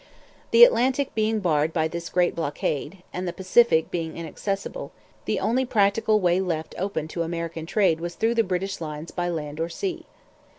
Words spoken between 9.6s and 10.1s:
sea.